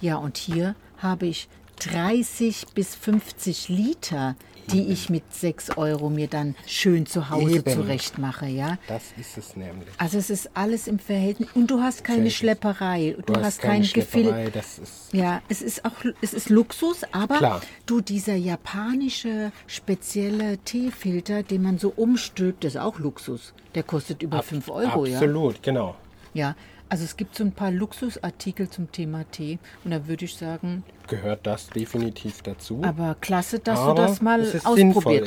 Ja, 0.00 0.16
und 0.16 0.36
hier 0.36 0.74
habe 0.98 1.26
ich 1.26 1.48
30 1.80 2.66
bis 2.74 2.94
50 2.94 3.68
Liter, 3.68 4.36
die 4.68 4.88
ich 4.88 5.10
mit 5.10 5.22
6 5.32 5.76
Euro 5.76 6.10
mir 6.10 6.28
dann 6.28 6.54
schön 6.66 7.06
zu 7.06 7.30
Hause 7.30 7.56
Eben. 7.56 7.72
zurecht 7.72 8.18
mache, 8.18 8.46
ja. 8.46 8.78
Das 8.88 9.02
ist 9.18 9.36
es 9.38 9.56
nämlich. 9.56 9.88
Also 9.98 10.18
es 10.18 10.30
ist 10.30 10.50
alles 10.54 10.86
im 10.86 10.98
Verhältnis 10.98 11.48
und 11.54 11.70
du 11.70 11.80
hast 11.80 12.04
keine 12.04 12.16
Verhältnis. 12.30 12.34
Schlepperei, 12.34 13.16
du, 13.26 13.32
Du 13.32 13.40
hast, 13.40 13.60
keine 13.60 13.84
kein 13.84 13.92
Gefühl. 13.92 14.22
Schlepperei, 14.24 14.50
das 14.50 14.78
ist 14.78 15.12
Ja, 15.12 15.42
es 15.48 15.62
ist 15.62 15.84
auch 15.84 15.92
es 16.20 16.32
ist 16.34 16.50
Luxus, 16.50 17.02
aber 17.12 17.38
Klar. 17.38 17.60
du 17.86 18.00
dieser 18.00 18.34
japanische 18.36 19.52
spezielle 19.66 20.58
Teefilter, 20.58 21.42
den 21.42 21.62
man 21.62 21.78
so 21.78 21.92
umstülpt, 21.94 22.64
das 22.64 22.74
ist 22.74 22.80
auch 22.80 22.98
Luxus. 22.98 23.52
Der 23.74 23.82
kostet 23.82 24.22
über 24.22 24.42
5 24.42 24.68
Euro, 24.68 25.06
ja. 25.06 25.18
absolut, 25.18 25.62
genau. 25.62 25.94
Ja, 26.34 26.54
Also 26.90 27.04
es 27.04 27.16
gibt 27.16 27.36
so 27.36 27.44
ein 27.44 27.52
paar 27.52 27.70
Luxusartikel 27.70 28.68
zum 28.68 28.90
Thema 28.90 29.24
Tee 29.30 29.58
und 29.84 29.92
da 29.92 30.08
würde 30.08 30.24
ich 30.24 30.34
sagen, 30.34 30.82
Gehört 31.06 31.46
das 31.46 31.68
definitiv 31.68 32.42
dazu. 32.42 32.80
aber 32.82 33.16
klasse, 33.20 33.60
dass 33.60 33.78
Aber 33.78 33.94
du 33.94 34.02
das 34.02 34.20
mal 34.20 34.40
ausprobiert 34.42 34.74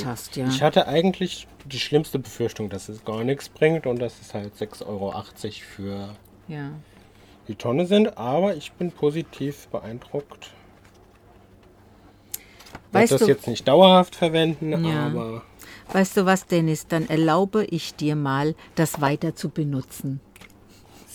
sinnvoll. 0.01 0.05
hast, 0.05 0.35
ja. 0.35 0.45
Ich 0.47 0.61
hatte 0.61 0.87
eigentlich 0.89 1.47
die 1.65 1.79
schlimmste 1.79 2.19
Befürchtung, 2.19 2.69
dass 2.69 2.89
es 2.89 3.05
gar 3.05 3.23
nichts 3.23 3.47
bringt 3.47 3.87
und 3.87 3.99
dass 3.99 4.19
es 4.19 4.33
halt 4.33 4.53
6,80 4.55 4.85
Euro 4.87 5.13
für 5.75 6.15
ja. 6.49 6.71
die 7.47 7.55
Tonne 7.55 7.85
sind, 7.85 8.17
aber 8.17 8.55
ich 8.57 8.73
bin 8.73 8.91
positiv 8.91 9.67
beeindruckt. 9.69 10.51
Ich 12.89 12.93
werde 12.93 13.07
das 13.07 13.21
du- 13.21 13.27
jetzt 13.27 13.47
nicht 13.47 13.65
dauerhaft 13.67 14.15
verwenden, 14.15 14.85
Ja. 14.85 15.07
aber 15.07 15.43
Weißt 15.91 16.17
du 16.17 16.25
was, 16.25 16.45
Dennis, 16.47 16.87
dann 16.87 17.07
erlaube 17.09 17.65
ich 17.65 17.95
dir 17.95 18.15
mal, 18.15 18.55
das 18.75 18.99
weiter 19.01 19.35
zu 19.35 19.49
benutzen. 19.49 20.21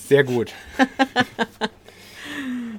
Sehr 0.09 0.25
gut. 0.25 0.53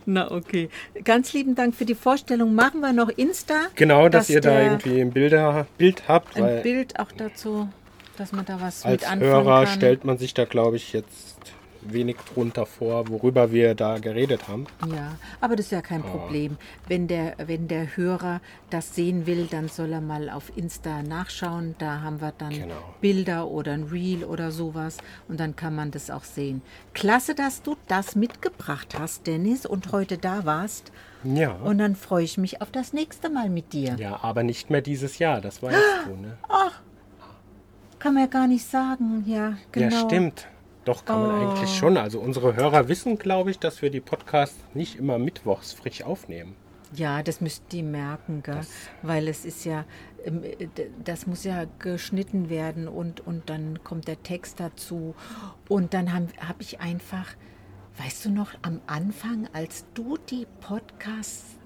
Na 0.05 0.31
okay. 0.31 0.69
Ganz 1.03 1.33
lieben 1.33 1.53
Dank 1.53 1.75
für 1.75 1.85
die 1.85 1.93
Vorstellung. 1.93 2.55
Machen 2.55 2.81
wir 2.81 2.93
noch 2.93 3.09
Insta. 3.09 3.67
Genau, 3.75 4.09
dass, 4.09 4.29
ihr 4.29 4.41
da 4.41 4.61
irgendwie 4.61 4.99
ein 4.99 5.11
Bilder, 5.11 5.67
Bild 5.77 6.07
habt, 6.07 6.35
ein 6.35 6.63
Bild 6.63 6.99
auch 6.99 7.11
dazu, 7.11 7.69
dass 8.17 8.31
man 8.31 8.45
da 8.45 8.59
was 8.59 8.83
als 8.83 9.01
mit 9.01 9.11
anfangen 9.11 9.31
Hörer 9.31 9.65
kann. 9.65 9.75
stellt 9.75 10.05
man 10.05 10.17
sich 10.17 10.33
da, 10.33 10.45
glaube 10.45 10.77
ich, 10.77 10.93
jetzt 10.93 11.37
wenig 11.81 12.17
drunter 12.33 12.65
vor, 12.65 13.07
worüber 13.09 13.51
wir 13.51 13.75
da 13.75 13.97
geredet 13.99 14.47
haben. 14.47 14.65
Ja, 14.91 15.15
aber 15.41 15.55
das 15.55 15.67
ist 15.67 15.71
ja 15.71 15.81
kein 15.81 16.01
Ah. 16.03 16.07
Problem. 16.07 16.57
Wenn 16.87 17.07
der, 17.07 17.35
wenn 17.45 17.67
der 17.67 17.95
Hörer 17.95 18.41
das 18.69 18.95
sehen 18.95 19.25
will, 19.25 19.47
dann 19.49 19.67
soll 19.69 19.93
er 19.93 20.01
mal 20.01 20.29
auf 20.29 20.51
Insta 20.57 21.01
nachschauen. 21.03 21.75
Da 21.77 22.01
haben 22.01 22.21
wir 22.21 22.33
dann 22.37 22.49
Genau. 22.51 22.75
Bilder 23.01 23.47
oder 23.47 23.71
ein 23.73 23.83
Reel 23.83 24.23
oder 24.23 24.51
sowas 24.51 24.97
und 25.27 25.39
dann 25.39 25.55
kann 25.55 25.75
man 25.75 25.91
das 25.91 26.09
auch 26.09 26.23
sehen. 26.23 26.61
Klasse, 26.93 27.35
dass 27.35 27.61
du 27.61 27.75
das 27.87 28.15
mitgebracht 28.15 28.97
hast, 28.99 29.27
Dennis, 29.27 29.65
und 29.65 29.91
heute 29.91 30.17
da 30.17 30.45
warst. 30.45 30.91
Ja. 31.23 31.51
Und 31.51 31.79
dann 31.79 31.95
freue 31.95 32.23
ich 32.23 32.37
mich 32.37 32.61
auf 32.61 32.71
das 32.71 32.93
nächste 32.93 33.29
Mal 33.29 33.49
mit 33.49 33.73
dir. 33.73 33.95
ja, 33.97 34.19
aber 34.23 34.43
nicht 34.43 34.69
mehr 34.69 34.81
dieses 34.81 35.19
Jahr, 35.19 35.41
das 35.41 35.61
weißt 35.61 35.77
du, 36.07 36.15
ne? 36.15 36.37
Kann 37.99 38.13
man 38.13 38.23
ja 38.23 38.29
gar 38.29 38.47
nicht 38.47 38.65
sagen. 38.65 39.25
Ja, 39.27 39.57
genau. 39.73 39.93
Ja, 39.93 40.01
stimmt. 40.05 40.47
Doch, 40.89 41.05
kann 41.05 41.21
man 41.27 41.31
eigentlich 41.49 41.77
schon. 41.77 41.97
Also 41.97 42.19
unsere 42.19 42.55
Hörer 42.55 42.87
wissen, 42.87 43.17
glaube 43.19 43.51
ich, 43.51 43.59
dass 43.59 43.81
wir 43.83 43.91
die 43.91 43.99
Podcasts 44.01 44.57
nicht 44.73 44.95
immer 44.97 45.19
mittwochs 45.19 45.71
frisch 45.73 46.01
aufnehmen. 46.03 46.55
Ja, 46.93 47.21
das 47.21 47.39
müssten 47.41 47.69
die 47.69 47.83
merken, 47.83 48.41
gell? 48.41 48.61
weil 49.03 49.27
es 49.27 49.45
ist 49.45 49.63
ja, 49.65 49.85
ähm, 50.25 50.41
d- 50.41 50.89
das 51.03 51.27
muss 51.27 51.43
ja 51.43 51.65
geschnitten 51.77 52.49
werden 52.49 52.87
und, 52.87 53.21
und 53.27 53.47
dann 53.51 53.83
kommt 53.83 54.07
der 54.07 54.23
Text 54.23 54.59
dazu. 54.59 55.13
Und 55.67 55.93
dann 55.93 56.11
habe 56.11 56.25
hab 56.47 56.59
ich 56.59 56.79
einfach, 56.79 57.27
weißt 57.99 58.25
du 58.25 58.31
noch, 58.31 58.53
am 58.63 58.81
Anfang, 58.87 59.47
als 59.53 59.85
du 59.93 60.17
die 60.31 60.47
Podcasts 60.61 61.58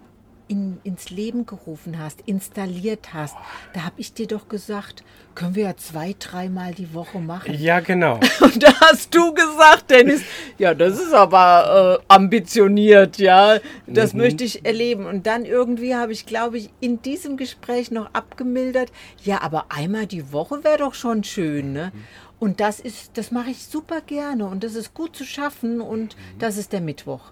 in, 0.47 0.79
ins 0.83 1.09
Leben 1.09 1.45
gerufen 1.45 1.99
hast, 1.99 2.21
installiert 2.25 3.13
hast, 3.13 3.35
da 3.73 3.83
habe 3.83 3.95
ich 3.97 4.13
dir 4.13 4.27
doch 4.27 4.47
gesagt, 4.47 5.03
können 5.35 5.55
wir 5.55 5.63
ja 5.63 5.77
zwei, 5.77 6.15
dreimal 6.17 6.73
die 6.73 6.93
Woche 6.93 7.19
machen. 7.19 7.53
Ja, 7.57 7.79
genau. 7.79 8.19
Und 8.41 8.61
da 8.61 8.73
hast 8.81 9.13
du 9.15 9.33
gesagt, 9.33 9.89
Dennis, 9.89 10.21
ja, 10.57 10.73
das 10.73 10.99
ist 10.99 11.13
aber 11.13 11.99
äh, 11.99 12.05
ambitioniert, 12.07 13.17
ja, 13.17 13.59
das 13.87 14.13
möchte 14.13 14.43
ich 14.43 14.65
erleben. 14.65 15.05
Und 15.05 15.25
dann 15.25 15.45
irgendwie 15.45 15.95
habe 15.95 16.11
ich, 16.11 16.25
glaube 16.25 16.57
ich, 16.57 16.69
in 16.79 17.01
diesem 17.01 17.37
Gespräch 17.37 17.91
noch 17.91 18.13
abgemildert, 18.13 18.91
ja, 19.23 19.41
aber 19.41 19.65
einmal 19.69 20.05
die 20.05 20.31
Woche 20.31 20.63
wäre 20.63 20.77
doch 20.77 20.93
schon 20.93 21.23
schön, 21.23 21.73
ne? 21.73 21.91
Und 22.39 22.59
das 22.59 22.81
ist, 22.81 23.17
das 23.17 23.31
mache 23.31 23.51
ich 23.51 23.65
super 23.65 24.01
gerne 24.01 24.45
und 24.45 24.65
das 24.65 24.75
ist 24.75 24.93
gut 24.93 25.15
zu 25.15 25.23
schaffen 25.23 25.79
und 25.79 26.17
das 26.39 26.57
ist 26.57 26.73
der 26.73 26.81
Mittwoch. 26.81 27.31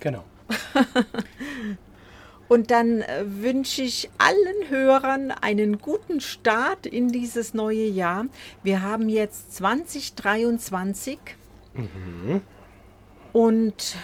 genau. 0.00 0.24
Und 2.48 2.70
dann 2.70 3.02
äh, 3.02 3.24
wünsche 3.26 3.82
ich 3.82 4.08
allen 4.18 4.70
Hörern 4.70 5.30
einen 5.30 5.78
guten 5.78 6.20
Start 6.20 6.86
in 6.86 7.08
dieses 7.08 7.52
neue 7.52 7.86
Jahr. 7.86 8.26
Wir 8.62 8.82
haben 8.82 9.08
jetzt 9.08 9.54
2023 9.56 11.18
und 13.32 13.96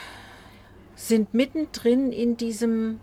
sind 0.95 1.35
mittendrin 1.35 2.13
in 2.13 2.37
diesem 2.37 3.01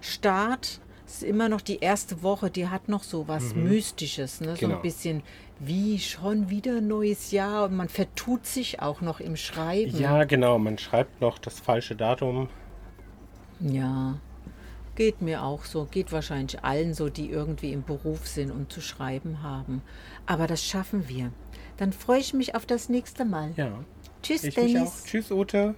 Start. 0.00 0.80
Es 1.06 1.14
ist 1.16 1.22
immer 1.22 1.48
noch 1.48 1.60
die 1.60 1.78
erste 1.78 2.22
Woche, 2.22 2.50
die 2.50 2.68
hat 2.68 2.88
noch 2.88 3.02
so 3.02 3.28
was 3.28 3.54
Mystisches, 3.54 4.40
ne? 4.40 4.54
so 4.56 4.60
Genau. 4.60 4.76
ein 4.76 4.82
bisschen 4.82 5.22
wie 5.58 5.98
schon 5.98 6.50
wieder 6.50 6.76
ein 6.78 6.88
neues 6.88 7.30
Jahr 7.30 7.64
und 7.66 7.76
man 7.76 7.88
vertut 7.88 8.44
sich 8.44 8.80
auch 8.82 9.00
noch 9.00 9.20
im 9.20 9.36
Schreiben. 9.36 9.96
Ja, 9.98 10.24
genau. 10.24 10.58
Man 10.58 10.76
schreibt 10.78 11.20
noch 11.20 11.38
das 11.38 11.60
falsche 11.60 11.94
Datum. 11.96 12.48
Ja, 13.60 14.18
geht 14.96 15.22
mir 15.22 15.44
auch 15.44 15.64
so. 15.64 15.84
Geht 15.84 16.10
wahrscheinlich 16.10 16.64
allen 16.64 16.94
so, 16.94 17.08
die 17.08 17.30
irgendwie 17.30 17.72
im 17.72 17.84
Beruf 17.84 18.26
sind 18.26 18.50
und 18.50 18.72
zu 18.72 18.80
schreiben 18.80 19.42
haben. 19.42 19.82
Aber 20.26 20.48
das 20.48 20.64
schaffen 20.64 21.08
wir. 21.08 21.30
Dann 21.76 21.92
freue 21.92 22.18
ich 22.18 22.34
mich 22.34 22.56
auf 22.56 22.66
das 22.66 22.88
nächste 22.88 23.24
Mal. 23.24 23.52
Ja. 23.56 23.84
Tschüss, 24.22 24.42
Ich 24.42 24.54
Dennis. 24.54 25.04
Tschüss, 25.04 25.30
Ute. 25.30 25.76